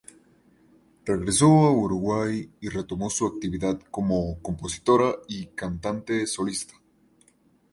[1.05, 6.73] Regresó a Uruguay y retomó su actividad como compositora y cantante solista.